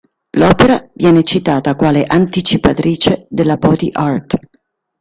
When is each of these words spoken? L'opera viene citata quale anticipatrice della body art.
L'opera 0.33 0.89
viene 0.95 1.23
citata 1.23 1.75
quale 1.75 2.03
anticipatrice 2.03 3.27
della 3.29 3.57
body 3.57 3.87
art. 3.91 4.35